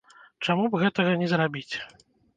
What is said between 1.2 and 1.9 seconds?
не зрабіць?